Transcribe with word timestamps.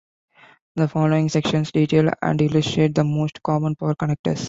The 0.77 0.87
followin 0.87 1.29
sections 1.29 1.71
detail 1.71 2.09
and 2.23 2.41
illustrate 2.41 2.95
the 2.95 3.03
most 3.03 3.43
common 3.43 3.75
power 3.75 3.93
connectors. 3.93 4.39